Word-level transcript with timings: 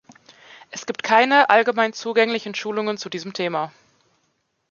Es 0.71 0.87
gibt 0.87 1.03
keine 1.03 1.51
allgemein 1.51 1.93
zugänglichen 1.93 2.55
Schulungen 2.55 2.97
zu 2.97 3.07
diesem 3.07 3.33
Thema. 3.33 3.71